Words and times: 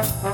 Bye. 0.00 0.29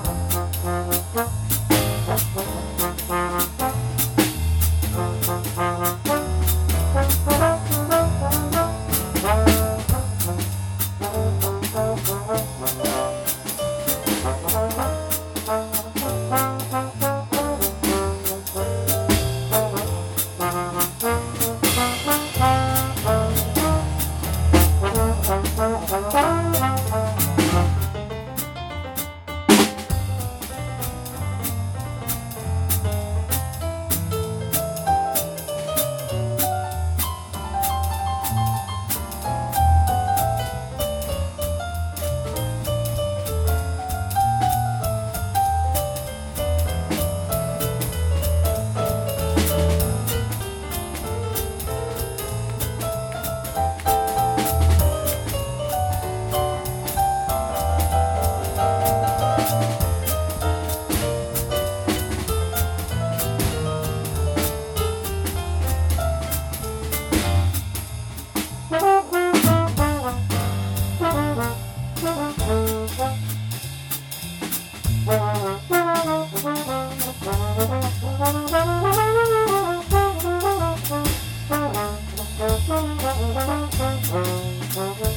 Thank 84.77 85.06
you. 85.06 85.16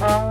Bye. 0.00 0.29